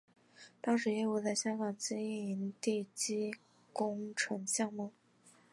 [0.61, 3.35] 当时业务在香港经营地基
[3.71, 4.91] 工程项目。